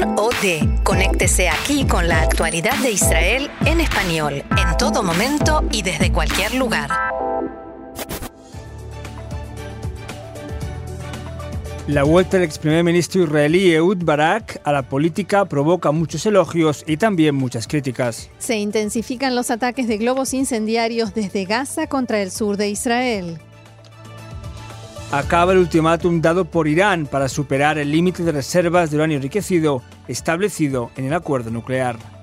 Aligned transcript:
Con 0.00 0.18
o 0.18 0.30
de. 0.42 0.68
Conéctese 0.82 1.48
aquí 1.48 1.84
con 1.86 2.08
la 2.08 2.22
actualidad 2.22 2.76
de 2.78 2.90
Israel 2.90 3.50
en 3.64 3.80
español, 3.80 4.34
en 4.34 4.76
todo 4.76 5.02
momento 5.02 5.62
y 5.70 5.82
desde 5.82 6.12
cualquier 6.12 6.54
lugar. 6.54 6.90
La 11.86 12.02
vuelta 12.02 12.38
del 12.38 12.46
ex 12.46 12.58
primer 12.58 12.82
ministro 12.82 13.24
israelí 13.24 13.72
Ehud 13.72 13.98
Barak 14.04 14.60
a 14.64 14.72
la 14.72 14.82
política 14.82 15.44
provoca 15.44 15.92
muchos 15.92 16.24
elogios 16.24 16.82
y 16.86 16.96
también 16.96 17.34
muchas 17.34 17.68
críticas. 17.68 18.30
Se 18.38 18.56
intensifican 18.56 19.34
los 19.34 19.50
ataques 19.50 19.86
de 19.86 19.98
globos 19.98 20.32
incendiarios 20.34 21.14
desde 21.14 21.44
Gaza 21.44 21.86
contra 21.86 22.22
el 22.22 22.30
sur 22.30 22.56
de 22.56 22.70
Israel. 22.70 23.38
Acaba 25.16 25.52
el 25.52 25.58
ultimátum 25.58 26.20
dado 26.20 26.44
por 26.44 26.66
Irán 26.66 27.06
para 27.06 27.28
superar 27.28 27.78
el 27.78 27.92
límite 27.92 28.24
de 28.24 28.32
reservas 28.32 28.90
de 28.90 28.96
uranio 28.96 29.18
enriquecido 29.18 29.80
establecido 30.08 30.90
en 30.96 31.04
el 31.04 31.14
acuerdo 31.14 31.52
nuclear. 31.52 32.13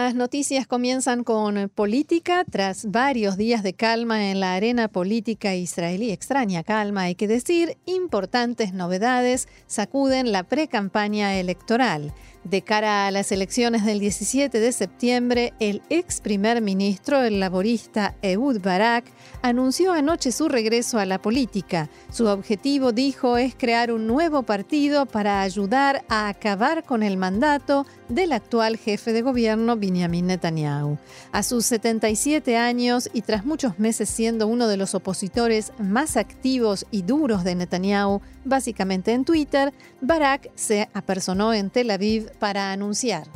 Las 0.00 0.14
noticias 0.14 0.66
comienzan 0.66 1.22
con 1.22 1.68
política. 1.68 2.44
Tras 2.50 2.90
varios 2.90 3.36
días 3.36 3.62
de 3.62 3.74
calma 3.74 4.30
en 4.30 4.40
la 4.40 4.54
arena 4.54 4.88
política 4.88 5.54
israelí, 5.54 6.10
extraña 6.10 6.62
calma, 6.62 7.02
hay 7.02 7.14
que 7.14 7.28
decir, 7.28 7.76
importantes 7.84 8.72
novedades 8.72 9.48
sacuden 9.66 10.32
la 10.32 10.44
pre-campaña 10.44 11.38
electoral. 11.38 12.14
De 12.44 12.62
cara 12.62 13.06
a 13.06 13.10
las 13.12 13.30
elecciones 13.30 13.84
del 13.84 14.00
17 14.00 14.58
de 14.58 14.72
septiembre, 14.72 15.52
el 15.60 15.80
ex 15.90 16.20
primer 16.20 16.60
ministro, 16.60 17.22
el 17.22 17.38
laborista 17.38 18.16
Ehud 18.20 18.60
Barak, 18.60 19.04
anunció 19.42 19.92
anoche 19.92 20.32
su 20.32 20.48
regreso 20.48 20.98
a 20.98 21.06
la 21.06 21.22
política. 21.22 21.88
Su 22.10 22.26
objetivo, 22.26 22.90
dijo, 22.90 23.36
es 23.36 23.54
crear 23.54 23.92
un 23.92 24.08
nuevo 24.08 24.42
partido 24.42 25.06
para 25.06 25.40
ayudar 25.40 26.04
a 26.08 26.28
acabar 26.28 26.82
con 26.82 27.04
el 27.04 27.16
mandato 27.16 27.86
del 28.08 28.32
actual 28.32 28.76
jefe 28.76 29.12
de 29.12 29.22
gobierno, 29.22 29.76
Benjamin 29.76 30.26
Netanyahu. 30.26 30.98
A 31.30 31.44
sus 31.44 31.64
77 31.66 32.56
años 32.56 33.08
y 33.12 33.22
tras 33.22 33.44
muchos 33.44 33.78
meses 33.78 34.08
siendo 34.08 34.48
uno 34.48 34.66
de 34.66 34.76
los 34.76 34.96
opositores 34.96 35.72
más 35.78 36.16
activos 36.16 36.86
y 36.90 37.02
duros 37.02 37.44
de 37.44 37.54
Netanyahu, 37.54 38.20
básicamente 38.44 39.12
en 39.12 39.24
Twitter, 39.24 39.72
Barak 40.00 40.50
se 40.54 40.88
apersonó 40.94 41.52
en 41.52 41.70
Tel 41.70 41.90
Aviv 41.90 42.30
para 42.38 42.72
anunciar. 42.72 43.26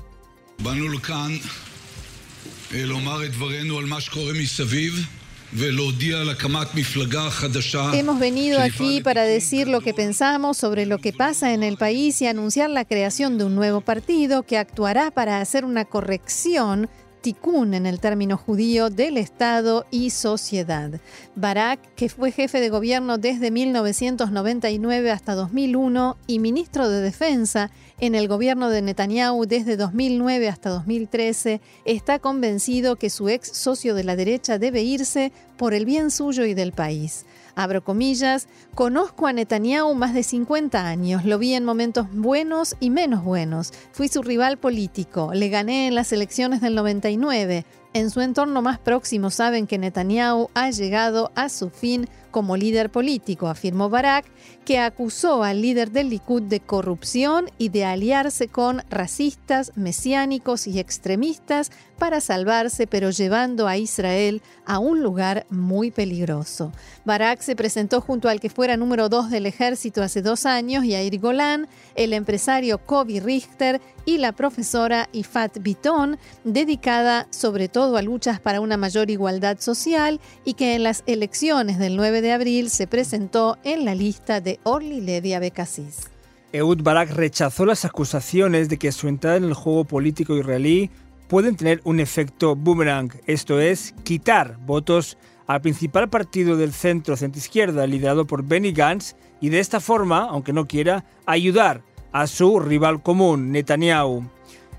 Hemos 7.94 8.18
venido 8.18 8.60
aquí 8.60 9.00
para 9.00 9.22
decir 9.22 9.68
lo 9.68 9.80
que 9.80 9.94
pensamos 9.94 10.56
sobre 10.56 10.86
lo 10.86 10.98
que 10.98 11.12
pasa 11.12 11.54
en 11.54 11.62
el 11.62 11.76
país 11.76 12.20
y 12.20 12.26
anunciar 12.26 12.70
la 12.70 12.84
creación 12.84 13.38
de 13.38 13.44
un 13.44 13.54
nuevo 13.54 13.80
partido 13.80 14.42
que 14.42 14.58
actuará 14.58 15.10
para 15.10 15.40
hacer 15.40 15.64
una 15.64 15.84
corrección 15.84 16.90
tikkun 17.26 17.74
en 17.74 17.86
el 17.86 17.98
término 17.98 18.36
judío 18.36 18.88
del 18.88 19.16
Estado 19.16 19.84
y 19.90 20.10
sociedad. 20.10 21.00
Barak, 21.34 21.80
que 21.96 22.08
fue 22.08 22.30
jefe 22.30 22.60
de 22.60 22.68
gobierno 22.68 23.18
desde 23.18 23.50
1999 23.50 25.10
hasta 25.10 25.34
2001 25.34 26.18
y 26.28 26.38
ministro 26.38 26.88
de 26.88 27.00
Defensa 27.00 27.72
en 27.98 28.14
el 28.14 28.28
gobierno 28.28 28.70
de 28.70 28.80
Netanyahu 28.80 29.44
desde 29.44 29.76
2009 29.76 30.48
hasta 30.48 30.70
2013, 30.70 31.60
está 31.84 32.20
convencido 32.20 32.94
que 32.94 33.10
su 33.10 33.28
ex 33.28 33.48
socio 33.48 33.96
de 33.96 34.04
la 34.04 34.14
derecha 34.14 34.60
debe 34.60 34.82
irse 34.82 35.32
por 35.56 35.74
el 35.74 35.84
bien 35.84 36.12
suyo 36.12 36.44
y 36.44 36.54
del 36.54 36.70
país. 36.70 37.26
Abro 37.58 37.82
comillas, 37.82 38.48
conozco 38.74 39.26
a 39.26 39.32
Netanyahu 39.32 39.94
más 39.94 40.12
de 40.12 40.22
50 40.22 40.86
años, 40.86 41.24
lo 41.24 41.38
vi 41.38 41.54
en 41.54 41.64
momentos 41.64 42.06
buenos 42.12 42.76
y 42.80 42.90
menos 42.90 43.24
buenos. 43.24 43.72
Fui 43.92 44.08
su 44.08 44.22
rival 44.22 44.58
político, 44.58 45.30
le 45.32 45.48
gané 45.48 45.86
en 45.86 45.94
las 45.94 46.12
elecciones 46.12 46.60
del 46.60 46.74
99. 46.74 47.64
En 47.94 48.10
su 48.10 48.20
entorno 48.20 48.60
más 48.60 48.78
próximo 48.78 49.30
saben 49.30 49.66
que 49.66 49.78
Netanyahu 49.78 50.50
ha 50.52 50.70
llegado 50.70 51.32
a 51.34 51.48
su 51.48 51.70
fin 51.70 52.10
como 52.36 52.58
líder 52.58 52.90
político, 52.90 53.48
afirmó 53.48 53.88
Barak, 53.88 54.26
que 54.66 54.78
acusó 54.78 55.42
al 55.42 55.62
líder 55.62 55.90
del 55.90 56.10
Likud 56.10 56.42
de 56.42 56.60
corrupción 56.60 57.46
y 57.56 57.70
de 57.70 57.86
aliarse 57.86 58.48
con 58.48 58.82
racistas, 58.90 59.72
mesiánicos 59.74 60.66
y 60.66 60.78
extremistas 60.78 61.70
para 61.98 62.20
salvarse, 62.20 62.86
pero 62.86 63.08
llevando 63.10 63.66
a 63.68 63.78
Israel 63.78 64.42
a 64.66 64.78
un 64.78 65.02
lugar 65.02 65.46
muy 65.48 65.90
peligroso. 65.90 66.72
Barak 67.06 67.40
se 67.40 67.56
presentó 67.56 68.02
junto 68.02 68.28
al 68.28 68.38
que 68.38 68.50
fuera 68.50 68.76
número 68.76 69.08
dos 69.08 69.30
del 69.30 69.46
ejército 69.46 70.02
hace 70.02 70.20
dos 70.20 70.44
años, 70.44 70.84
Yair 70.84 71.18
Golan, 71.18 71.68
el 71.94 72.12
empresario 72.12 72.76
Kobi 72.78 73.18
Richter 73.20 73.80
y 74.04 74.18
la 74.18 74.32
profesora 74.32 75.08
Ifat 75.12 75.58
Bitton, 75.60 76.18
dedicada 76.44 77.26
sobre 77.30 77.68
todo 77.68 77.96
a 77.96 78.02
luchas 78.02 78.40
para 78.40 78.60
una 78.60 78.76
mayor 78.76 79.10
igualdad 79.10 79.58
social 79.58 80.20
y 80.44 80.54
que 80.54 80.74
en 80.74 80.82
las 80.82 81.02
elecciones 81.06 81.78
del 81.78 81.96
9 81.96 82.20
de 82.20 82.25
abril 82.32 82.70
se 82.70 82.86
presentó 82.86 83.58
en 83.64 83.84
la 83.84 83.94
lista 83.94 84.40
de 84.40 84.60
Orly 84.62 85.00
Levy 85.00 85.34
Abekassis. 85.34 86.10
Ehud 86.52 86.82
Barak 86.82 87.10
rechazó 87.10 87.66
las 87.66 87.84
acusaciones 87.84 88.68
de 88.68 88.78
que 88.78 88.92
su 88.92 89.08
entrada 89.08 89.36
en 89.36 89.44
el 89.44 89.54
juego 89.54 89.84
político 89.84 90.36
israelí 90.36 90.90
pueden 91.28 91.56
tener 91.56 91.80
un 91.84 92.00
efecto 92.00 92.54
boomerang, 92.56 93.10
esto 93.26 93.60
es, 93.60 93.94
quitar 94.04 94.56
votos 94.64 95.18
al 95.46 95.60
principal 95.60 96.08
partido 96.08 96.56
del 96.56 96.72
centro 96.72 97.16
centro-izquierda 97.16 97.86
liderado 97.86 98.26
por 98.26 98.44
Benny 98.44 98.72
Gantz 98.72 99.14
y 99.40 99.48
de 99.48 99.60
esta 99.60 99.80
forma, 99.80 100.28
aunque 100.30 100.52
no 100.52 100.66
quiera, 100.66 101.04
ayudar 101.26 101.82
a 102.12 102.26
su 102.26 102.58
rival 102.60 103.02
común, 103.02 103.52
Netanyahu. 103.52 104.35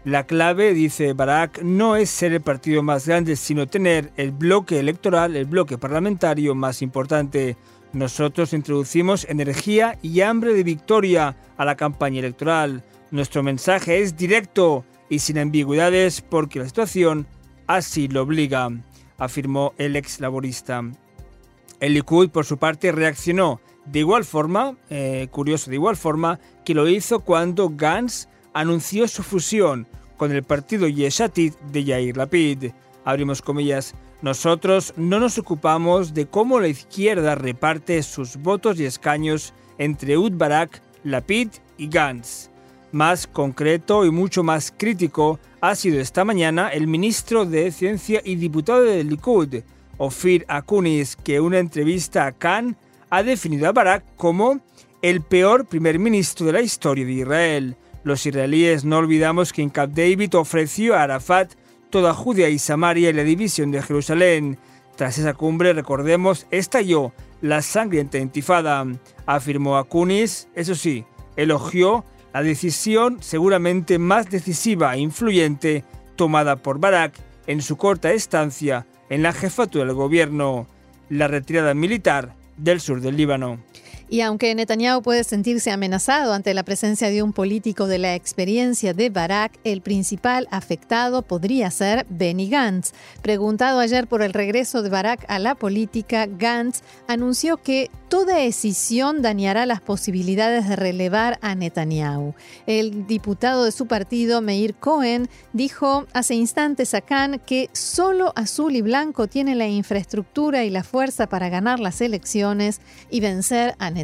La 0.08 0.26
clave, 0.26 0.74
dice 0.74 1.12
Barak, 1.12 1.64
no 1.64 1.98
es 1.98 2.10
ser 2.10 2.32
el 2.32 2.40
partido 2.40 2.82
más 2.82 3.06
grande, 3.06 3.36
sino 3.36 3.68
tener 3.68 4.14
el 4.16 4.32
bloque 4.32 4.80
electoral, 4.80 5.36
el 5.36 5.44
bloque 5.44 5.78
parlamentario 5.78 6.56
más 6.56 6.82
importante. 6.82 7.58
Nosotros 7.92 8.54
introducimos 8.54 9.26
energía 9.28 10.00
y 10.02 10.22
hambre 10.22 10.54
de 10.54 10.64
victoria 10.64 11.36
a 11.58 11.66
la 11.66 11.76
campaña 11.76 12.20
electoral. 12.20 12.86
Nuestro 13.12 13.44
mensaje 13.44 14.00
es 14.02 14.16
directo 14.16 14.86
y 15.10 15.20
sin 15.20 15.40
ambigüedades 15.40 16.22
porque 16.22 16.60
la 16.60 16.68
situación 16.68 17.28
así 17.68 18.08
lo 18.08 18.22
obliga, 18.22 18.70
afirmó 19.18 19.74
el 19.78 19.98
ex 19.98 20.22
laborista. 20.22 20.84
El 21.82 21.94
Likud, 21.94 22.30
por 22.30 22.46
su 22.46 22.58
parte, 22.58 22.94
reaccionó 22.94 23.60
de 23.84 24.00
igual 24.00 24.24
forma, 24.24 24.78
eh, 24.90 25.28
curioso, 25.32 25.70
de 25.70 25.76
igual 25.76 25.98
forma 25.98 26.40
que 26.64 26.74
lo 26.74 26.88
hizo 26.88 27.20
cuando 27.20 27.70
Gantz 27.76 28.30
anunció 28.58 29.08
su 29.08 29.22
fusión 29.22 29.86
con 30.18 30.32
el 30.32 30.42
partido 30.42 30.88
Yeshatit 30.88 31.54
de 31.72 31.84
Yair 31.84 32.18
Lapid. 32.18 32.72
Abrimos 33.06 33.44
comillas. 33.44 33.94
Nosotros 34.24 34.96
no 34.98 35.20
nos 35.20 35.38
ocupamos 35.38 36.16
de 36.16 36.26
cómo 36.26 36.60
la 36.60 36.68
izquierda 36.68 37.36
reparte 37.36 38.02
sus 38.02 38.36
votos 38.38 38.80
y 38.80 38.86
escaños 38.86 39.54
entre 39.78 40.18
Ud 40.18 40.32
Barak, 40.34 40.82
Lapid 41.04 41.50
y 41.78 41.88
Gantz. 41.88 42.50
Más 42.92 43.28
concreto 43.28 44.06
y 44.06 44.10
mucho 44.10 44.42
más 44.42 44.74
crítico 44.76 45.40
ha 45.62 45.76
sido 45.76 46.00
esta 46.00 46.26
mañana 46.26 46.70
el 46.70 46.88
ministro 46.88 47.46
de 47.46 47.72
Ciencia 47.72 48.22
y 48.26 48.38
diputado 48.38 48.82
del 48.82 49.08
Likud, 49.08 49.58
Ofir 49.98 50.46
Akunis, 50.48 51.16
que 51.16 51.36
en 51.36 51.44
una 51.44 51.60
entrevista 51.60 52.26
a 52.26 52.32
Khan 52.32 52.76
ha 53.12 53.22
definido 53.22 53.68
a 53.68 53.72
Barak 53.72 54.04
como 54.16 54.62
el 55.04 55.22
peor 55.22 55.68
primer 55.68 56.00
ministro 56.00 56.48
de 56.48 56.54
la 56.54 56.62
historia 56.62 57.06
de 57.06 57.12
Israel. 57.12 57.78
Los 58.08 58.26
israelíes 58.26 58.86
no 58.86 59.00
olvidamos 59.00 59.52
que 59.52 59.62
en 59.62 59.70
Camp 59.70 59.94
David 59.94 60.34
ofreció 60.36 60.96
a 60.96 61.04
Arafat 61.04 61.56
toda 61.90 62.14
Judea 62.14 62.48
y 62.48 62.58
Samaria 62.58 63.10
y 63.10 63.14
la 63.14 63.26
división 63.26 63.70
de 63.70 63.82
Jerusalén. 63.82 64.58
Tras 64.96 65.18
esa 65.18 65.34
cumbre, 65.34 65.74
recordemos, 65.74 66.48
estalló 66.50 67.12
la 67.42 67.62
sangrienta 67.62 68.18
intifada, 68.18 68.86
afirmó 69.26 69.76
Akunis, 69.76 70.48
eso 70.56 70.74
sí, 70.74 71.04
elogió 71.36 72.06
la 72.34 72.44
decisión 72.44 73.18
seguramente 73.20 74.00
más 74.00 74.30
decisiva 74.30 74.96
e 74.96 75.00
influyente 75.00 75.84
tomada 76.16 76.56
por 76.56 76.80
Barak 76.80 77.14
en 77.46 77.62
su 77.62 77.76
corta 77.76 78.14
estancia 78.14 78.88
en 79.10 79.22
la 79.22 79.34
jefatura 79.34 79.84
del 79.84 79.96
gobierno, 79.96 80.66
la 81.10 81.28
retirada 81.28 81.74
militar 81.74 82.38
del 82.56 82.80
sur 82.80 83.02
del 83.02 83.18
Líbano. 83.18 83.60
Y 84.10 84.22
aunque 84.22 84.56
Netanyahu 84.56 85.02
puede 85.02 85.24
sentirse 85.26 85.70
amenazado 85.70 86.32
ante 86.34 86.54
la 86.54 86.64
presencia 86.64 87.10
de 87.10 87.22
un 87.22 87.34
político 87.34 87.88
de 87.88 87.98
la 87.98 88.16
experiencia 88.16 88.94
de 88.94 89.10
Barak, 89.10 89.60
el 89.66 89.82
principal 89.82 90.48
afectado 90.50 91.24
podría 91.24 91.70
ser 91.72 92.06
Benny 92.10 92.50
Gantz. 92.50 92.94
Preguntado 93.22 93.80
ayer 93.80 94.08
por 94.08 94.22
el 94.22 94.34
regreso 94.34 94.82
de 94.82 94.90
Barak 94.90 95.26
a 95.28 95.40
la 95.40 95.56
política, 95.56 96.26
Gantz 96.26 96.82
anunció 97.08 97.58
que 97.58 97.92
toda 98.08 98.38
decisión 98.38 99.22
dañará 99.22 99.66
las 99.66 99.82
posibilidades 99.82 100.70
de 100.70 100.78
relevar 100.78 101.38
a 101.42 101.56
Netanyahu. 101.56 102.34
El 102.66 103.06
diputado 103.08 103.66
de 103.66 103.74
su 103.74 103.88
partido, 103.88 104.42
Meir 104.42 104.76
Cohen, 104.76 105.28
dijo 105.52 106.06
hace 106.14 106.36
instantes 106.36 106.94
a 106.94 107.02
Khan 107.02 107.42
que 107.46 107.70
solo 107.74 108.32
azul 108.38 108.76
y 108.76 108.82
blanco 108.82 109.28
tiene 109.28 109.56
la 109.56 109.68
infraestructura 109.68 110.64
y 110.64 110.70
la 110.70 110.84
fuerza 110.84 111.28
para 111.28 111.50
ganar 111.50 111.82
las 111.82 112.00
elecciones 112.00 112.80
y 113.10 113.20
vencer 113.20 113.76
a 113.80 113.90
Netanyahu. 113.90 113.97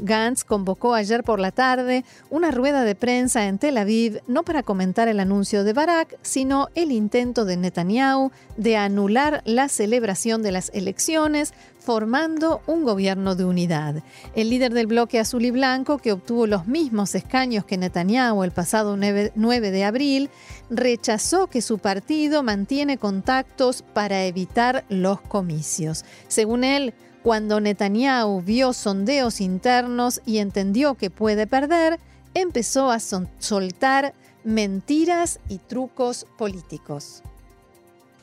Gantz 0.00 0.44
convocó 0.44 0.94
ayer 0.94 1.22
por 1.22 1.40
la 1.40 1.50
tarde 1.50 2.04
una 2.30 2.50
rueda 2.50 2.84
de 2.84 2.94
prensa 2.94 3.46
en 3.46 3.58
Tel 3.58 3.76
Aviv, 3.76 4.20
no 4.26 4.42
para 4.42 4.62
comentar 4.62 5.08
el 5.08 5.20
anuncio 5.20 5.64
de 5.64 5.72
Barak, 5.72 6.16
sino 6.22 6.68
el 6.74 6.92
intento 6.92 7.44
de 7.44 7.56
Netanyahu 7.56 8.30
de 8.56 8.76
anular 8.76 9.42
la 9.44 9.68
celebración 9.68 10.42
de 10.42 10.52
las 10.52 10.70
elecciones, 10.74 11.52
formando 11.78 12.60
un 12.66 12.84
gobierno 12.84 13.34
de 13.34 13.44
unidad. 13.44 14.02
El 14.34 14.50
líder 14.50 14.74
del 14.74 14.86
bloque 14.86 15.18
azul 15.18 15.44
y 15.44 15.50
blanco, 15.50 15.98
que 15.98 16.12
obtuvo 16.12 16.46
los 16.46 16.66
mismos 16.66 17.14
escaños 17.14 17.64
que 17.64 17.78
Netanyahu 17.78 18.44
el 18.44 18.50
pasado 18.50 18.96
9 18.96 19.70
de 19.70 19.84
abril, 19.84 20.30
rechazó 20.68 21.46
que 21.46 21.62
su 21.62 21.78
partido 21.78 22.42
mantiene 22.42 22.98
contactos 22.98 23.82
para 23.94 24.24
evitar 24.26 24.84
los 24.90 25.20
comicios. 25.20 26.04
Según 26.28 26.64
él, 26.64 26.92
cuando 27.22 27.60
Netanyahu 27.60 28.40
vio 28.42 28.72
sondeos 28.72 29.40
internos 29.40 30.20
y 30.24 30.38
entendió 30.38 30.94
que 30.94 31.10
puede 31.10 31.46
perder, 31.46 31.98
empezó 32.34 32.90
a 32.90 32.98
soltar 33.00 34.14
mentiras 34.44 35.40
y 35.48 35.58
trucos 35.58 36.26
políticos. 36.36 37.22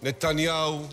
Netanyahu 0.01 0.87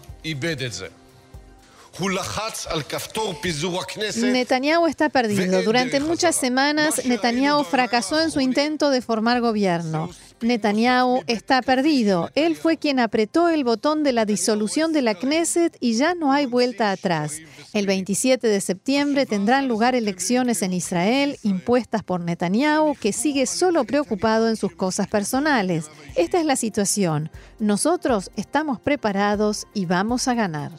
Netanyahu 4.32 4.86
está 4.86 5.10
perdido. 5.10 5.62
Durante 5.62 6.00
muchas 6.00 6.34
semanas, 6.34 7.04
Netanyahu 7.04 7.64
fracasó 7.64 8.20
en 8.22 8.30
su 8.30 8.40
intento 8.40 8.90
de 8.90 9.02
formar 9.02 9.40
gobierno. 9.40 10.10
Netanyahu 10.42 11.22
está 11.26 11.62
perdido. 11.62 12.30
Él 12.34 12.56
fue 12.56 12.76
quien 12.76 12.98
apretó 12.98 13.48
el 13.48 13.64
botón 13.64 14.02
de 14.02 14.12
la 14.12 14.24
disolución 14.24 14.92
de 14.92 15.02
la 15.02 15.14
Knesset 15.14 15.76
y 15.80 15.94
ya 15.94 16.14
no 16.14 16.32
hay 16.32 16.46
vuelta 16.46 16.90
atrás. 16.90 17.38
El 17.72 17.86
27 17.86 18.46
de 18.46 18.60
septiembre 18.60 19.26
tendrán 19.26 19.68
lugar 19.68 19.94
elecciones 19.94 20.62
en 20.62 20.72
Israel 20.72 21.38
impuestas 21.42 22.02
por 22.02 22.20
Netanyahu, 22.20 22.94
que 22.94 23.12
sigue 23.12 23.46
solo 23.46 23.84
preocupado 23.84 24.48
en 24.48 24.56
sus 24.56 24.72
cosas 24.72 25.08
personales. 25.08 25.90
Esta 26.16 26.40
es 26.40 26.46
la 26.46 26.56
situación. 26.56 27.30
Nosotros 27.58 28.30
estamos 28.36 28.80
preparados 28.80 29.66
y 29.74 29.86
vamos 29.86 30.28
a 30.28 30.34
ganar. 30.34 30.72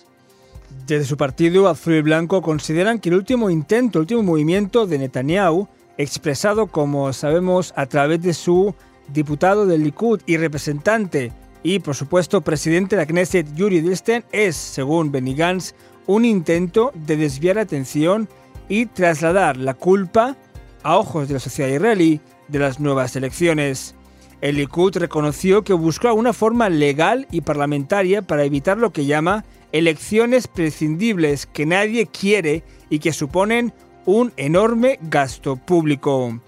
Desde 0.87 1.05
su 1.05 1.15
partido 1.15 1.69
Azul 1.69 1.93
y 1.93 2.01
Blanco 2.01 2.41
consideran 2.41 2.99
que 2.99 3.09
el 3.09 3.15
último 3.15 3.49
intento, 3.49 3.99
el 3.99 4.01
último 4.01 4.23
movimiento 4.23 4.85
de 4.85 4.97
Netanyahu, 4.97 5.67
expresado 5.97 6.67
como 6.67 7.13
sabemos 7.13 7.73
a 7.75 7.85
través 7.85 8.21
de 8.21 8.33
su 8.33 8.73
diputado 9.13 9.65
del 9.65 9.83
Likud 9.83 10.21
y 10.25 10.37
representante 10.37 11.31
y 11.63 11.79
por 11.79 11.95
supuesto 11.95 12.41
presidente 12.41 12.95
de 12.95 13.01
la 13.01 13.05
Knesset 13.05 13.55
Yuri 13.55 13.79
Dilsten, 13.79 14.25
es, 14.31 14.55
según 14.55 15.11
Benny 15.11 15.33
Gantz, 15.33 15.73
un 16.05 16.25
intento 16.25 16.91
de 16.93 17.15
desviar 17.15 17.55
la 17.55 17.61
atención 17.61 18.27
y 18.67 18.87
trasladar 18.87 19.55
la 19.55 19.73
culpa 19.73 20.35
a 20.83 20.97
ojos 20.97 21.27
de 21.27 21.35
la 21.35 21.39
sociedad 21.39 21.69
israelí 21.69 22.19
de 22.49 22.59
las 22.59 22.79
nuevas 22.81 23.15
elecciones. 23.15 23.95
El 24.41 24.57
Likud 24.57 24.97
reconoció 24.97 25.63
que 25.63 25.71
buscó 25.71 26.13
una 26.13 26.33
forma 26.33 26.67
legal 26.67 27.27
y 27.31 27.41
parlamentaria 27.41 28.21
para 28.21 28.43
evitar 28.43 28.77
lo 28.77 28.91
que 28.91 29.05
llama 29.05 29.45
elecciones 29.71 30.49
prescindibles 30.49 31.45
que 31.45 31.65
nadie 31.65 32.07
quiere 32.07 32.63
y 32.89 32.99
que 32.99 33.13
suponen 33.13 33.73
un 34.05 34.33
enorme 34.35 34.99
gasto 35.01 35.55
público. 35.55 36.41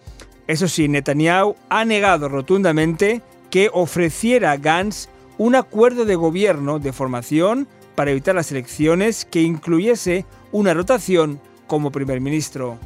Eso 0.47 0.67
sí, 0.67 0.87
Netanyahu 0.87 1.55
ha 1.69 1.85
negado 1.85 2.29
rotundamente 2.29 3.21
que 3.49 3.69
ofreciera 3.73 4.51
a 4.51 4.57
Gantz 4.57 5.07
un 5.37 5.55
acuerdo 5.55 6.05
de 6.05 6.15
gobierno 6.15 6.79
de 6.79 6.93
formación 6.93 7.67
para 7.95 8.11
evitar 8.11 8.35
las 8.35 8.51
elecciones 8.51 9.25
que 9.25 9.41
incluyese 9.41 10.25
una 10.51 10.73
rotación 10.73 11.39
como 11.67 11.91
primer 11.91 12.21
ministro. 12.21 12.77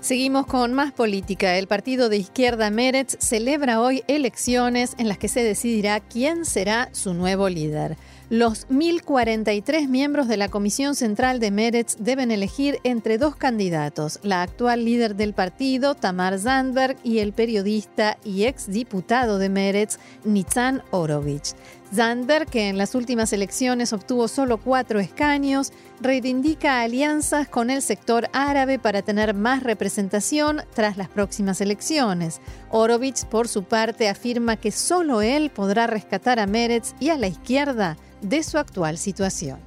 Seguimos 0.00 0.46
con 0.46 0.72
más 0.72 0.92
política. 0.92 1.56
El 1.56 1.66
partido 1.66 2.08
de 2.08 2.18
izquierda 2.18 2.70
Meretz 2.70 3.16
celebra 3.18 3.80
hoy 3.80 4.04
elecciones 4.06 4.94
en 4.98 5.08
las 5.08 5.18
que 5.18 5.26
se 5.26 5.42
decidirá 5.42 5.98
quién 5.98 6.44
será 6.44 6.90
su 6.92 7.12
nuevo 7.12 7.48
líder. 7.48 7.96
Los 8.28 8.66
1.043 8.70 9.86
miembros 9.86 10.26
de 10.26 10.36
la 10.36 10.48
Comisión 10.48 10.96
Central 10.96 11.38
de 11.38 11.52
Meretz 11.52 11.94
deben 12.00 12.32
elegir 12.32 12.80
entre 12.82 13.18
dos 13.18 13.36
candidatos, 13.36 14.18
la 14.24 14.42
actual 14.42 14.84
líder 14.84 15.14
del 15.14 15.32
partido, 15.32 15.94
Tamar 15.94 16.40
Zandberg, 16.40 16.96
y 17.04 17.20
el 17.20 17.32
periodista 17.32 18.18
y 18.24 18.46
exdiputado 18.46 19.38
de 19.38 19.48
Meretz, 19.48 20.00
Nitzan 20.24 20.82
Orovich. 20.90 21.54
Zandberg, 21.94 22.46
que 22.46 22.68
en 22.68 22.78
las 22.78 22.94
últimas 22.94 23.32
elecciones 23.32 23.92
obtuvo 23.92 24.28
solo 24.28 24.58
cuatro 24.58 24.98
escaños, 25.00 25.72
reivindica 26.00 26.82
alianzas 26.82 27.48
con 27.48 27.70
el 27.70 27.82
sector 27.82 28.28
árabe 28.32 28.78
para 28.78 29.02
tener 29.02 29.34
más 29.34 29.62
representación 29.62 30.62
tras 30.74 30.96
las 30.96 31.08
próximas 31.08 31.60
elecciones. 31.60 32.40
Orovich, 32.70 33.24
por 33.26 33.48
su 33.48 33.64
parte, 33.64 34.08
afirma 34.08 34.56
que 34.56 34.70
solo 34.70 35.22
él 35.22 35.50
podrá 35.50 35.86
rescatar 35.86 36.38
a 36.38 36.46
Meretz 36.46 36.94
y 37.00 37.10
a 37.10 37.18
la 37.18 37.28
izquierda 37.28 37.96
de 38.20 38.42
su 38.42 38.58
actual 38.58 38.98
situación. 38.98 39.58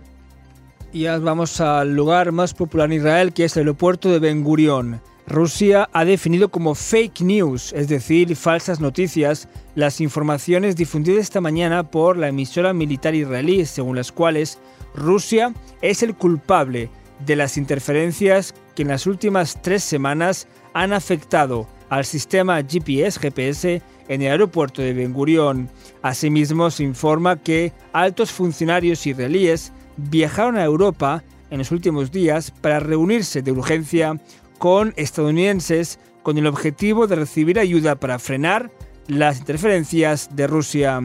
Y 0.91 1.05
vamos 1.05 1.61
al 1.61 1.95
lugar 1.95 2.31
más 2.31 2.53
popular 2.53 2.87
en 2.87 2.97
Israel, 2.97 3.33
que 3.33 3.45
es 3.45 3.55
el 3.57 3.61
aeropuerto 3.61 4.11
de 4.11 4.19
Ben 4.19 4.43
Gurion. 4.43 5.01
Rusia 5.29 5.87
ha 5.93 6.05
definido 6.05 6.49
como 6.49 6.73
fake 6.73 7.21
news, 7.21 7.71
es 7.73 7.87
decir, 7.87 8.35
falsas 8.35 8.79
noticias, 8.79 9.47
las 9.75 10.01
informaciones 10.01 10.75
difundidas 10.75 11.21
esta 11.21 11.39
mañana 11.39 11.83
por 11.83 12.17
la 12.17 12.29
emisora 12.29 12.73
militar 12.73 13.13
israelí, 13.13 13.63
según 13.67 13.95
las 13.95 14.11
cuales 14.11 14.57
Rusia 14.95 15.53
es 15.83 16.01
el 16.01 16.15
culpable 16.15 16.89
de 17.27 17.35
las 17.35 17.57
interferencias 17.57 18.55
que 18.75 18.81
en 18.81 18.87
las 18.87 19.05
últimas 19.05 19.61
tres 19.61 19.83
semanas 19.83 20.47
han 20.73 20.93
afectado 20.93 21.67
al 21.89 22.05
sistema 22.05 22.63
GPS 22.63 23.19
GPS 23.19 23.83
en 24.07 24.23
el 24.23 24.31
aeropuerto 24.31 24.81
de 24.81 24.93
Ben 24.93 25.13
Gurion. 25.13 25.69
Asimismo, 26.01 26.71
se 26.71 26.83
informa 26.83 27.37
que 27.37 27.71
altos 27.93 28.31
funcionarios 28.31 29.05
israelíes 29.05 29.73
viajaron 29.95 30.57
a 30.57 30.63
Europa 30.63 31.23
en 31.51 31.59
los 31.59 31.71
últimos 31.71 32.11
días 32.11 32.51
para 32.51 32.79
reunirse 32.79 33.41
de 33.41 33.51
urgencia 33.51 34.19
con 34.59 34.93
estadounidenses 34.97 35.97
con 36.21 36.37
el 36.37 36.45
objetivo 36.45 37.07
de 37.07 37.15
recibir 37.15 37.57
ayuda 37.57 37.95
para 37.95 38.19
frenar 38.19 38.69
las 39.07 39.39
interferencias 39.39 40.35
de 40.35 40.45
Rusia. 40.45 41.01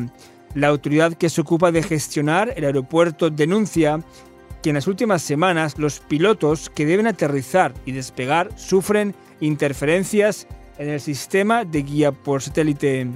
La 0.54 0.68
autoridad 0.68 1.14
que 1.14 1.30
se 1.30 1.40
ocupa 1.40 1.72
de 1.72 1.82
gestionar 1.82 2.52
el 2.56 2.64
aeropuerto 2.64 3.30
denuncia 3.30 4.00
que 4.62 4.70
en 4.70 4.74
las 4.74 4.86
últimas 4.86 5.22
semanas 5.22 5.78
los 5.78 6.00
pilotos 6.00 6.68
que 6.68 6.84
deben 6.84 7.06
aterrizar 7.06 7.72
y 7.86 7.92
despegar 7.92 8.50
sufren 8.56 9.14
interferencias 9.40 10.46
en 10.78 10.90
el 10.90 11.00
sistema 11.00 11.64
de 11.64 11.82
guía 11.82 12.12
por 12.12 12.42
satélite. 12.42 13.08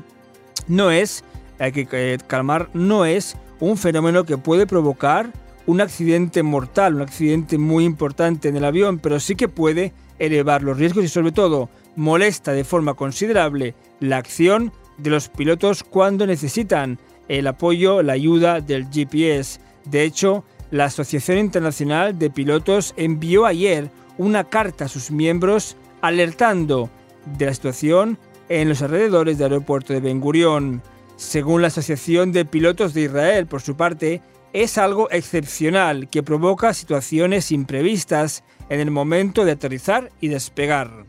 No 0.67 0.91
es, 0.91 1.25
hay 1.59 1.73
que 1.73 2.19
calmar, 2.27 2.71
no 2.75 3.05
es 3.05 3.37
un 3.61 3.77
fenómeno 3.77 4.25
que 4.25 4.39
puede 4.39 4.67
provocar 4.67 5.33
un 5.67 5.81
accidente 5.81 6.43
mortal, 6.43 6.95
un 6.95 7.03
accidente 7.03 7.59
muy 7.59 7.85
importante 7.85 8.49
en 8.49 8.57
el 8.57 8.65
avión, 8.65 8.99
pero 8.99 9.21
sí 9.21 9.35
que 9.35 9.49
puede 9.49 9.93
elevar 10.19 10.63
los 10.63 10.79
riesgos 10.79 11.05
y 11.05 11.09
sobre 11.09 11.33
todo 11.33 11.69
molesta 11.97 12.53
de 12.53 12.65
forma 12.65 12.95
considerable 12.95 13.75
la 14.01 14.19
acción 14.19 14.73
de 14.99 15.11
los 15.11 15.29
pilotos 15.29 15.83
cuando 15.85 16.27
necesitan 16.27 16.99
el 17.29 17.47
apoyo, 17.47 18.03
la 18.03 18.15
ayuda 18.15 18.61
del 18.61 18.89
GPS. 18.91 19.61
De 19.85 20.03
hecho, 20.03 20.45
la 20.71 20.87
Asociación 20.87 21.39
Internacional 21.39 22.19
de 22.19 22.31
Pilotos 22.31 22.95
envió 22.97 23.47
ayer 23.47 23.91
una 24.19 24.45
carta 24.45 24.87
a 24.87 24.89
sus 24.89 25.11
miembros 25.11 25.77
alertando 26.01 26.91
de 27.37 27.47
la 27.47 27.55
situación 27.55 28.19
en 28.49 28.69
los 28.69 28.83
alrededores 28.83 29.39
del 29.39 29.53
aeropuerto 29.53 29.93
de 29.93 30.01
Ben 30.01 30.21
Gurion. 30.21 30.83
Según 31.17 31.63
la 31.63 31.69
Asociación 31.69 32.33
de 32.33 32.45
Pilotos 32.45 32.95
de 32.95 33.03
Israel, 33.03 33.47
por 33.47 33.61
su 33.61 33.77
parte, 33.77 34.23
es 34.53 34.79
algo 34.79 35.11
excepcional 35.11 36.09
que 36.09 36.23
provoca 36.23 36.75
situaciones 36.75 37.53
imprevistas 37.53 38.45
en 38.69 38.81
el 38.81 38.91
momento 38.91 39.45
de 39.45 39.53
aterrizar 39.53 40.11
y 40.21 40.29
despegar. 40.29 41.05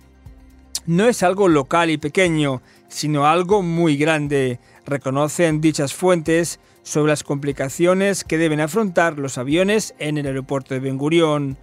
No 0.86 1.08
es 1.08 1.24
algo 1.24 1.48
local 1.48 1.89
y 1.89 1.98
pequeño, 1.98 2.62
sino 2.88 3.25
algo 3.25 3.62
muy 3.62 3.98
grande, 3.98 4.60
reconocen 4.86 5.62
dichas 5.62 5.93
fuentes 5.93 6.60
sobre 6.84 7.12
las 7.12 7.24
complicaciones 7.24 8.24
que 8.24 8.38
deben 8.38 8.60
afrontar 8.60 9.19
los 9.19 9.38
aviones 9.38 9.93
en 10.00 10.17
el 10.17 10.25
aeropuerto 10.25 10.74
de 10.74 10.79
Ben 10.79 10.98
Gurion. 10.98 11.58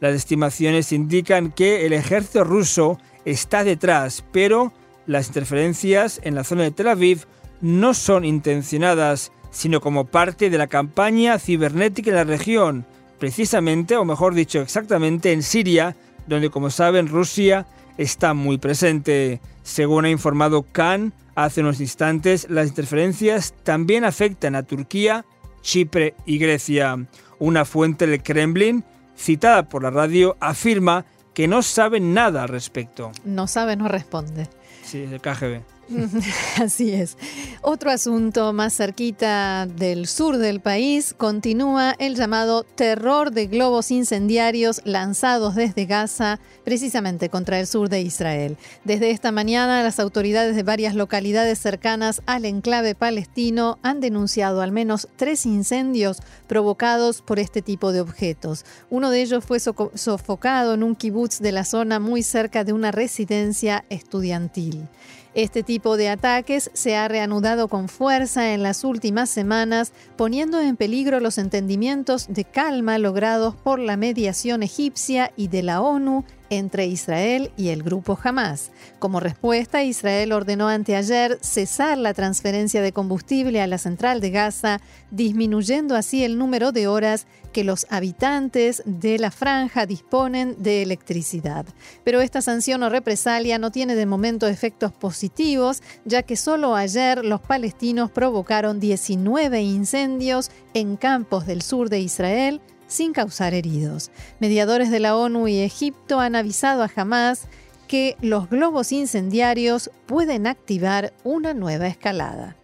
Las 0.00 0.14
estimaciones 0.14 0.92
indican 0.92 1.52
que 1.52 1.86
el 1.86 1.92
ejército 1.92 2.42
ruso 2.42 2.98
está 3.24 3.62
detrás, 3.62 4.24
pero 4.32 4.72
las 5.06 5.28
interferencias 5.28 6.20
en 6.24 6.34
la 6.34 6.44
zona 6.44 6.64
de 6.64 6.72
Tel 6.72 6.88
Aviv 6.88 7.26
no 7.60 7.94
son 7.94 8.24
intencionadas, 8.24 9.30
sino 9.52 9.80
como 9.80 10.06
parte 10.06 10.50
de 10.50 10.58
la 10.58 10.66
campaña 10.66 11.38
cibernética 11.38 12.10
en 12.10 12.16
la 12.16 12.24
región, 12.24 12.84
precisamente, 13.20 13.96
o 13.96 14.04
mejor 14.04 14.34
dicho, 14.34 14.60
exactamente 14.60 15.30
en 15.30 15.44
Siria, 15.44 15.94
donde 16.26 16.50
como 16.50 16.70
saben 16.70 17.06
Rusia 17.06 17.66
está 17.98 18.34
muy 18.34 18.58
presente. 18.58 19.40
Según 19.62 20.06
ha 20.06 20.10
informado 20.10 20.64
Khan 20.72 21.12
hace 21.36 21.60
unos 21.60 21.80
instantes, 21.80 22.48
las 22.50 22.68
interferencias 22.68 23.54
también 23.62 24.04
afectan 24.04 24.56
a 24.56 24.64
Turquía, 24.64 25.24
Chipre 25.60 26.14
y 26.26 26.38
Grecia. 26.38 27.06
Una 27.38 27.64
fuente 27.64 28.06
del 28.06 28.22
Kremlin, 28.22 28.84
citada 29.16 29.68
por 29.68 29.82
la 29.82 29.90
radio, 29.90 30.36
afirma 30.40 31.04
que 31.34 31.46
no 31.46 31.62
saben 31.62 32.14
nada 32.14 32.42
al 32.42 32.48
respecto. 32.48 33.12
No 33.24 33.46
sabe, 33.46 33.76
no 33.76 33.88
responde. 33.88 34.48
Sí, 34.82 35.02
el 35.02 35.20
KGB. 35.20 35.62
Así 36.60 36.92
es. 36.92 37.16
Otro 37.60 37.90
asunto 37.90 38.52
más 38.52 38.74
cerquita 38.74 39.66
del 39.66 40.06
sur 40.06 40.38
del 40.38 40.60
país 40.60 41.14
continúa 41.16 41.94
el 41.98 42.14
llamado 42.14 42.64
terror 42.64 43.30
de 43.30 43.46
globos 43.46 43.90
incendiarios 43.90 44.80
lanzados 44.84 45.54
desde 45.54 45.86
Gaza, 45.86 46.40
precisamente 46.64 47.28
contra 47.28 47.60
el 47.60 47.66
sur 47.66 47.88
de 47.88 48.00
Israel. 48.00 48.56
Desde 48.84 49.10
esta 49.10 49.32
mañana, 49.32 49.82
las 49.82 49.98
autoridades 50.00 50.56
de 50.56 50.62
varias 50.62 50.94
localidades 50.94 51.58
cercanas 51.58 52.22
al 52.26 52.44
enclave 52.44 52.94
palestino 52.94 53.78
han 53.82 54.00
denunciado 54.00 54.62
al 54.62 54.72
menos 54.72 55.08
tres 55.16 55.46
incendios 55.46 56.18
provocados 56.46 57.22
por 57.22 57.38
este 57.38 57.62
tipo 57.62 57.92
de 57.92 58.00
objetos. 58.00 58.64
Uno 58.90 59.10
de 59.10 59.22
ellos 59.22 59.44
fue 59.44 59.58
sofocado 59.60 60.74
en 60.74 60.82
un 60.82 60.96
kibutz 60.96 61.40
de 61.40 61.52
la 61.52 61.64
zona 61.64 61.98
muy 61.98 62.22
cerca 62.22 62.64
de 62.64 62.72
una 62.72 62.90
residencia 62.90 63.84
estudiantil. 63.88 64.88
Este 65.34 65.62
tipo 65.62 65.96
de 65.96 66.10
ataques 66.10 66.70
se 66.74 66.94
ha 66.94 67.08
reanudado 67.08 67.68
con 67.68 67.88
fuerza 67.88 68.52
en 68.52 68.62
las 68.62 68.84
últimas 68.84 69.30
semanas, 69.30 69.92
poniendo 70.16 70.60
en 70.60 70.76
peligro 70.76 71.20
los 71.20 71.38
entendimientos 71.38 72.26
de 72.28 72.44
calma 72.44 72.98
logrados 72.98 73.54
por 73.54 73.78
la 73.78 73.96
mediación 73.96 74.62
egipcia 74.62 75.32
y 75.34 75.48
de 75.48 75.62
la 75.62 75.80
ONU 75.80 76.24
entre 76.52 76.86
Israel 76.86 77.50
y 77.56 77.70
el 77.70 77.82
grupo 77.82 78.18
Hamas. 78.22 78.72
Como 78.98 79.20
respuesta, 79.20 79.82
Israel 79.82 80.32
ordenó 80.32 80.68
anteayer 80.68 81.38
cesar 81.40 81.96
la 81.96 82.12
transferencia 82.12 82.82
de 82.82 82.92
combustible 82.92 83.62
a 83.62 83.66
la 83.66 83.78
central 83.78 84.20
de 84.20 84.30
Gaza, 84.30 84.80
disminuyendo 85.10 85.96
así 85.96 86.24
el 86.24 86.36
número 86.36 86.70
de 86.70 86.88
horas 86.88 87.26
que 87.52 87.64
los 87.64 87.86
habitantes 87.88 88.82
de 88.84 89.18
la 89.18 89.30
franja 89.30 89.86
disponen 89.86 90.56
de 90.58 90.82
electricidad. 90.82 91.64
Pero 92.04 92.20
esta 92.20 92.42
sanción 92.42 92.82
o 92.82 92.90
represalia 92.90 93.58
no 93.58 93.70
tiene 93.70 93.94
de 93.94 94.06
momento 94.06 94.46
efectos 94.46 94.92
positivos, 94.92 95.82
ya 96.04 96.22
que 96.22 96.36
solo 96.36 96.76
ayer 96.76 97.24
los 97.24 97.40
palestinos 97.40 98.10
provocaron 98.10 98.78
19 98.78 99.62
incendios 99.62 100.50
en 100.74 100.96
campos 100.96 101.46
del 101.46 101.62
sur 101.62 101.88
de 101.88 102.00
Israel 102.00 102.60
sin 102.92 103.12
causar 103.12 103.54
heridos. 103.54 104.10
Mediadores 104.38 104.90
de 104.90 105.00
la 105.00 105.16
ONU 105.16 105.48
y 105.48 105.58
Egipto 105.58 106.20
han 106.20 106.36
avisado 106.36 106.82
a 106.82 106.90
Hamas 106.94 107.48
que 107.88 108.16
los 108.20 108.48
globos 108.48 108.92
incendiarios 108.92 109.90
pueden 110.06 110.46
activar 110.46 111.12
una 111.24 111.54
nueva 111.54 111.88
escalada. 111.88 112.56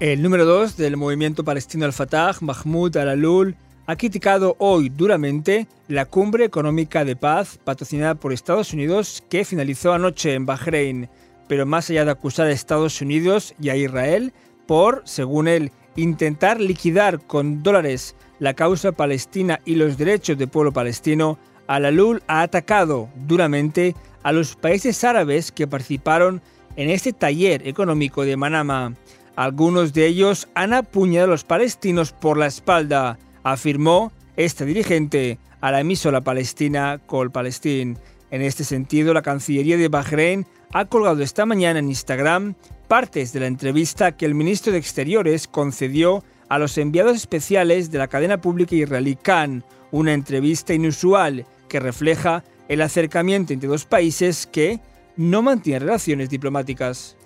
El 0.00 0.22
número 0.22 0.44
2 0.44 0.76
del 0.76 0.96
movimiento 0.96 1.44
palestino 1.44 1.84
al-Fatah, 1.84 2.34
Mahmoud 2.40 2.96
al-Alul, 2.96 3.54
ha 3.86 3.96
criticado 3.96 4.56
hoy 4.58 4.88
duramente 4.88 5.68
la 5.88 6.06
cumbre 6.06 6.44
económica 6.44 7.04
de 7.04 7.16
paz 7.16 7.58
patrocinada 7.62 8.14
por 8.14 8.32
Estados 8.32 8.72
Unidos 8.72 9.22
que 9.28 9.44
finalizó 9.44 9.92
anoche 9.92 10.34
en 10.34 10.46
Bahrein. 10.46 11.08
Pero 11.48 11.66
más 11.66 11.90
allá 11.90 12.06
de 12.06 12.10
acusar 12.10 12.46
a 12.46 12.52
Estados 12.52 13.00
Unidos 13.02 13.54
y 13.60 13.68
a 13.68 13.76
Israel 13.76 14.32
por, 14.66 15.02
según 15.04 15.48
él, 15.48 15.70
intentar 15.96 16.60
liquidar 16.60 17.20
con 17.20 17.62
dólares 17.62 18.16
la 18.44 18.52
causa 18.52 18.92
palestina 18.92 19.58
y 19.64 19.76
los 19.76 19.96
derechos 19.96 20.36
del 20.36 20.48
pueblo 20.48 20.70
palestino, 20.70 21.38
Al-Alul 21.66 22.22
ha 22.26 22.42
atacado 22.42 23.08
duramente 23.26 23.94
a 24.22 24.32
los 24.32 24.54
países 24.54 25.02
árabes 25.02 25.50
que 25.50 25.66
participaron 25.66 26.42
en 26.76 26.90
este 26.90 27.14
taller 27.14 27.66
económico 27.66 28.22
de 28.22 28.36
Manama. 28.36 28.92
Algunos 29.34 29.94
de 29.94 30.06
ellos 30.06 30.46
han 30.54 30.74
apuñalado 30.74 31.32
a 31.32 31.34
los 31.34 31.44
palestinos 31.44 32.12
por 32.12 32.36
la 32.36 32.44
espalda, 32.44 33.18
afirmó 33.44 34.12
este 34.36 34.66
dirigente 34.66 35.38
a 35.62 35.70
la 35.70 35.80
emisora 35.80 36.20
palestina 36.20 37.00
Col 37.06 37.32
Palestine. 37.32 37.96
En 38.30 38.42
este 38.42 38.64
sentido, 38.64 39.14
la 39.14 39.22
Cancillería 39.22 39.78
de 39.78 39.88
Bahrein 39.88 40.46
ha 40.74 40.84
colgado 40.84 41.22
esta 41.22 41.46
mañana 41.46 41.78
en 41.78 41.88
Instagram 41.88 42.56
partes 42.88 43.32
de 43.32 43.40
la 43.40 43.46
entrevista 43.46 44.12
que 44.12 44.26
el 44.26 44.34
ministro 44.34 44.70
de 44.70 44.78
Exteriores 44.78 45.48
concedió 45.48 46.22
a 46.54 46.58
los 46.60 46.78
enviados 46.78 47.16
especiales 47.16 47.90
de 47.90 47.98
la 47.98 48.06
cadena 48.06 48.40
pública 48.40 48.76
israelí 48.76 49.16
Khan, 49.16 49.64
una 49.90 50.12
entrevista 50.12 50.72
inusual 50.72 51.46
que 51.68 51.80
refleja 51.80 52.44
el 52.68 52.80
acercamiento 52.80 53.52
entre 53.52 53.68
dos 53.68 53.84
países 53.86 54.46
que 54.46 54.78
no 55.16 55.42
mantienen 55.42 55.82
relaciones 55.82 56.30
diplomáticas. 56.30 57.16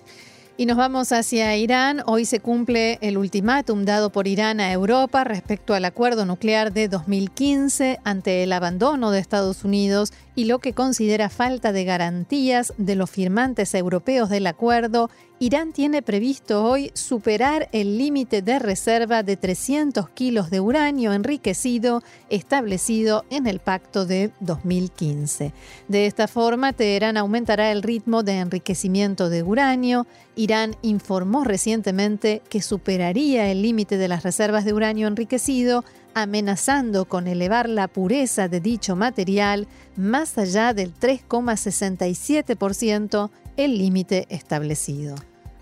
Y 0.57 0.65
nos 0.65 0.77
vamos 0.77 1.11
hacia 1.11 1.55
Irán. 1.55 2.01
Hoy 2.07 2.25
se 2.25 2.39
cumple 2.39 2.97
el 3.01 3.19
ultimátum 3.19 3.85
dado 3.85 4.11
por 4.11 4.27
Irán 4.27 4.59
a 4.59 4.73
Europa 4.73 5.23
respecto 5.23 5.75
al 5.75 5.85
acuerdo 5.85 6.25
nuclear 6.25 6.73
de 6.73 6.87
2015 6.87 7.99
ante 8.03 8.41
el 8.41 8.51
abandono 8.51 9.11
de 9.11 9.19
Estados 9.19 9.63
Unidos 9.63 10.11
y 10.39 10.45
lo 10.45 10.59
que 10.59 10.71
considera 10.71 11.27
falta 11.27 11.73
de 11.73 11.83
garantías 11.83 12.73
de 12.77 12.95
los 12.95 13.09
firmantes 13.09 13.73
europeos 13.73 14.29
del 14.29 14.47
acuerdo 14.47 15.09
Irán 15.41 15.71
tiene 15.71 16.01
previsto 16.01 16.65
hoy 16.65 16.91
superar 16.93 17.69
el 17.71 17.97
límite 17.97 18.41
de 18.41 18.59
reserva 18.59 19.23
de 19.23 19.37
300 19.37 20.09
kilos 20.09 20.49
de 20.49 20.59
uranio 20.59 21.13
enriquecido 21.13 22.03
establecido 22.29 23.23
en 23.29 23.47
el 23.47 23.59
pacto 23.59 24.05
de 24.05 24.31
2015. 24.41 25.53
De 25.87 26.05
esta 26.07 26.27
forma, 26.27 26.73
Teherán 26.73 27.15
aumentará 27.15 27.71
el 27.71 27.83
ritmo 27.83 28.21
de 28.21 28.39
enriquecimiento 28.39 29.29
de 29.29 29.41
uranio. 29.41 30.07
Irán 30.35 30.75
informó 30.81 31.45
recientemente 31.45 32.41
que 32.49 32.61
superaría 32.61 33.49
el 33.49 33.61
límite 33.61 33.95
de 33.95 34.09
las 34.09 34.23
reservas 34.23 34.65
de 34.65 34.73
uranio 34.73 35.07
enriquecido 35.07 35.85
amenazando 36.13 37.05
con 37.05 37.27
elevar 37.27 37.67
la 37.69 37.87
pureza 37.87 38.47
de 38.47 38.59
dicho 38.59 38.95
material 38.95 39.67
más 39.95 40.37
allá 40.37 40.73
del 40.73 40.93
3,67%, 40.93 43.29
el 43.57 43.77
límite 43.77 44.27
establecido. 44.29 45.15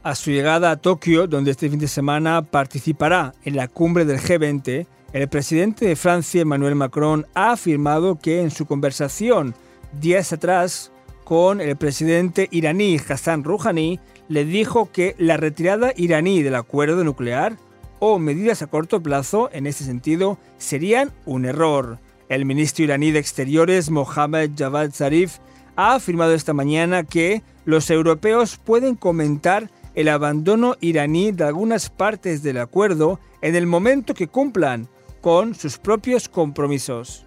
A 0.03 0.15
su 0.15 0.31
llegada 0.31 0.71
a 0.71 0.77
Tokio, 0.77 1.27
donde 1.27 1.51
este 1.51 1.69
fin 1.69 1.79
de 1.79 1.87
semana 1.87 2.41
participará 2.41 3.33
en 3.43 3.55
la 3.55 3.67
cumbre 3.67 4.05
del 4.05 4.19
G20, 4.19 4.87
el 5.13 5.27
presidente 5.27 5.85
de 5.85 5.95
Francia, 5.95 6.41
Emmanuel 6.41 6.75
Macron, 6.75 7.25
ha 7.33 7.53
afirmado 7.53 8.19
que 8.19 8.41
en 8.41 8.51
su 8.51 8.65
conversación 8.65 9.55
días 9.99 10.33
atrás 10.33 10.91
con 11.23 11.59
el 11.59 11.75
presidente 11.75 12.47
iraní 12.51 12.97
Hassan 12.97 13.43
Rouhani, 13.43 13.99
le 14.29 14.45
dijo 14.45 14.91
que 14.91 15.15
la 15.17 15.35
retirada 15.35 15.91
iraní 15.97 16.41
del 16.41 16.55
acuerdo 16.55 17.03
nuclear 17.03 17.57
o 17.99 18.19
medidas 18.19 18.61
a 18.61 18.67
corto 18.67 19.01
plazo 19.01 19.49
en 19.53 19.67
ese 19.67 19.83
sentido 19.83 20.37
serían 20.57 21.11
un 21.25 21.45
error. 21.45 21.99
El 22.29 22.45
ministro 22.45 22.83
iraní 22.83 23.11
de 23.11 23.19
Exteriores, 23.19 23.89
Mohammad 23.89 24.49
Javad 24.57 24.91
Zarif, 24.91 25.37
ha 25.75 25.95
afirmado 25.95 26.33
esta 26.33 26.53
mañana 26.53 27.03
que 27.03 27.43
los 27.65 27.89
europeos 27.89 28.57
pueden 28.57 28.95
comentar 28.95 29.69
el 29.93 30.09
abandono 30.09 30.75
iraní 30.79 31.31
de 31.31 31.43
algunas 31.43 31.89
partes 31.89 32.43
del 32.43 32.57
acuerdo 32.57 33.19
en 33.41 33.55
el 33.55 33.67
momento 33.67 34.13
que 34.13 34.27
cumplan 34.27 34.87
con 35.21 35.55
sus 35.55 35.77
propios 35.77 36.29
compromisos. 36.29 37.26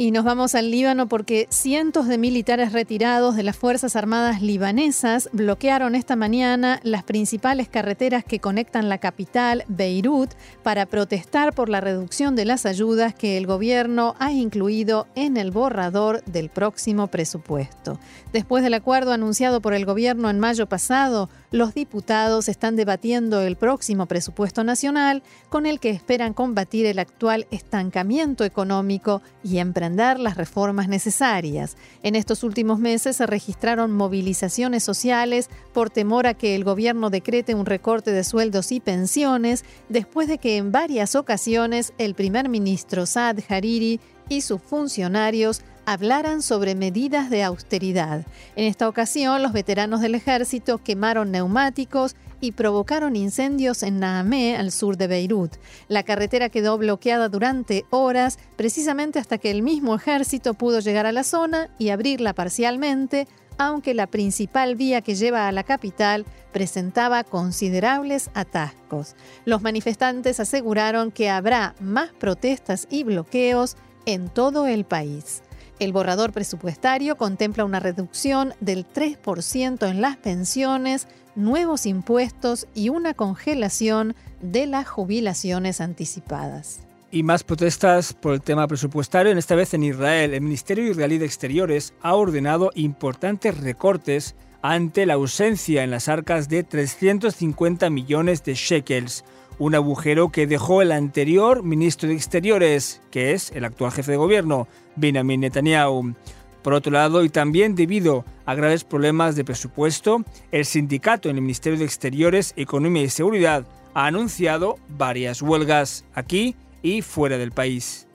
Y 0.00 0.12
nos 0.12 0.24
vamos 0.24 0.54
al 0.54 0.70
Líbano 0.70 1.10
porque 1.10 1.46
cientos 1.50 2.08
de 2.08 2.16
militares 2.16 2.72
retirados 2.72 3.36
de 3.36 3.42
las 3.42 3.58
Fuerzas 3.58 3.96
Armadas 3.96 4.40
libanesas 4.40 5.28
bloquearon 5.34 5.94
esta 5.94 6.16
mañana 6.16 6.80
las 6.84 7.04
principales 7.04 7.68
carreteras 7.68 8.24
que 8.24 8.38
conectan 8.38 8.88
la 8.88 8.96
capital, 8.96 9.62
Beirut, 9.68 10.30
para 10.62 10.86
protestar 10.86 11.52
por 11.52 11.68
la 11.68 11.82
reducción 11.82 12.34
de 12.34 12.46
las 12.46 12.64
ayudas 12.64 13.14
que 13.14 13.36
el 13.36 13.46
gobierno 13.46 14.14
ha 14.18 14.32
incluido 14.32 15.06
en 15.16 15.36
el 15.36 15.50
borrador 15.50 16.24
del 16.24 16.48
próximo 16.48 17.08
presupuesto. 17.08 17.98
Después 18.32 18.64
del 18.64 18.72
acuerdo 18.72 19.12
anunciado 19.12 19.60
por 19.60 19.74
el 19.74 19.84
gobierno 19.84 20.30
en 20.30 20.40
mayo 20.40 20.66
pasado, 20.66 21.28
los 21.50 21.74
diputados 21.74 22.48
están 22.48 22.74
debatiendo 22.74 23.42
el 23.42 23.56
próximo 23.56 24.06
presupuesto 24.06 24.64
nacional 24.64 25.22
con 25.50 25.66
el 25.66 25.78
que 25.78 25.90
esperan 25.90 26.32
combatir 26.32 26.86
el 26.86 27.00
actual 27.00 27.46
estancamiento 27.50 28.44
económico 28.44 29.20
y 29.42 29.58
emprendimiento 29.58 29.89
las 29.96 30.36
reformas 30.36 30.88
necesarias. 30.88 31.76
En 32.02 32.14
estos 32.14 32.42
últimos 32.44 32.78
meses 32.78 33.16
se 33.16 33.26
registraron 33.26 33.92
movilizaciones 33.92 34.82
sociales 34.82 35.48
por 35.72 35.90
temor 35.90 36.26
a 36.26 36.34
que 36.34 36.54
el 36.54 36.64
gobierno 36.64 37.10
decrete 37.10 37.54
un 37.54 37.66
recorte 37.66 38.12
de 38.12 38.24
sueldos 38.24 38.72
y 38.72 38.80
pensiones, 38.80 39.64
después 39.88 40.28
de 40.28 40.38
que 40.38 40.56
en 40.56 40.72
varias 40.72 41.14
ocasiones 41.14 41.92
el 41.98 42.14
primer 42.14 42.48
ministro 42.48 43.06
Saad 43.06 43.38
Hariri 43.48 44.00
y 44.28 44.40
sus 44.42 44.62
funcionarios 44.62 45.62
hablaran 45.86 46.40
sobre 46.40 46.74
medidas 46.74 47.30
de 47.30 47.42
austeridad. 47.42 48.24
En 48.54 48.64
esta 48.64 48.88
ocasión, 48.88 49.42
los 49.42 49.52
veteranos 49.52 50.00
del 50.00 50.14
ejército 50.14 50.78
quemaron 50.78 51.32
neumáticos 51.32 52.14
y 52.40 52.52
provocaron 52.52 53.16
incendios 53.16 53.82
en 53.82 54.00
Naamé, 54.00 54.56
al 54.56 54.72
sur 54.72 54.96
de 54.96 55.06
Beirut. 55.06 55.56
La 55.88 56.02
carretera 56.02 56.48
quedó 56.48 56.78
bloqueada 56.78 57.28
durante 57.28 57.84
horas, 57.90 58.38
precisamente 58.56 59.18
hasta 59.18 59.38
que 59.38 59.50
el 59.50 59.62
mismo 59.62 59.94
ejército 59.94 60.54
pudo 60.54 60.80
llegar 60.80 61.06
a 61.06 61.12
la 61.12 61.24
zona 61.24 61.68
y 61.78 61.90
abrirla 61.90 62.34
parcialmente, 62.34 63.28
aunque 63.58 63.92
la 63.92 64.06
principal 64.06 64.74
vía 64.74 65.02
que 65.02 65.14
lleva 65.14 65.46
a 65.46 65.52
la 65.52 65.64
capital 65.64 66.24
presentaba 66.52 67.24
considerables 67.24 68.30
atascos. 68.32 69.14
Los 69.44 69.60
manifestantes 69.60 70.40
aseguraron 70.40 71.10
que 71.10 71.28
habrá 71.28 71.74
más 71.78 72.10
protestas 72.12 72.86
y 72.90 73.04
bloqueos 73.04 73.76
en 74.06 74.28
todo 74.28 74.66
el 74.66 74.84
país. 74.84 75.42
El 75.78 75.92
borrador 75.92 76.32
presupuestario 76.32 77.16
contempla 77.16 77.64
una 77.64 77.80
reducción 77.80 78.52
del 78.60 78.86
3% 78.86 79.88
en 79.88 80.00
las 80.02 80.18
pensiones, 80.18 81.08
nuevos 81.34 81.86
impuestos 81.86 82.66
y 82.74 82.88
una 82.88 83.14
congelación 83.14 84.14
de 84.40 84.66
las 84.66 84.88
jubilaciones 84.88 85.80
anticipadas. 85.80 86.80
Y 87.12 87.22
más 87.22 87.42
protestas 87.42 88.12
por 88.12 88.34
el 88.34 88.40
tema 88.40 88.68
presupuestario, 88.68 89.32
en 89.32 89.38
esta 89.38 89.56
vez 89.56 89.74
en 89.74 89.82
Israel. 89.82 90.32
El 90.32 90.42
Ministerio 90.42 90.88
Israelí 90.88 91.18
de 91.18 91.26
Exteriores 91.26 91.92
ha 92.02 92.14
ordenado 92.14 92.70
importantes 92.74 93.58
recortes 93.58 94.36
ante 94.62 95.06
la 95.06 95.14
ausencia 95.14 95.82
en 95.82 95.90
las 95.90 96.08
arcas 96.08 96.48
de 96.48 96.62
350 96.62 97.90
millones 97.90 98.44
de 98.44 98.54
shekels, 98.54 99.24
un 99.58 99.74
agujero 99.74 100.30
que 100.30 100.46
dejó 100.46 100.82
el 100.82 100.92
anterior 100.92 101.62
ministro 101.62 102.08
de 102.08 102.14
Exteriores, 102.14 103.00
que 103.10 103.32
es 103.32 103.50
el 103.52 103.64
actual 103.64 103.92
jefe 103.92 104.12
de 104.12 104.16
gobierno, 104.16 104.68
Benjamin 104.96 105.40
Netanyahu. 105.40 106.14
Por 106.62 106.74
otro 106.74 106.92
lado, 106.92 107.24
y 107.24 107.30
también 107.30 107.74
debido 107.74 108.24
a 108.44 108.54
graves 108.54 108.84
problemas 108.84 109.36
de 109.36 109.44
presupuesto, 109.44 110.24
el 110.52 110.64
sindicato 110.64 111.28
en 111.28 111.36
el 111.36 111.42
Ministerio 111.42 111.78
de 111.78 111.86
Exteriores, 111.86 112.52
Economía 112.56 113.02
y 113.02 113.08
Seguridad 113.08 113.66
ha 113.94 114.06
anunciado 114.06 114.78
varias 114.88 115.42
huelgas 115.42 116.04
aquí 116.14 116.54
y 116.82 117.02
fuera 117.02 117.38
del 117.38 117.52
país. 117.52 118.06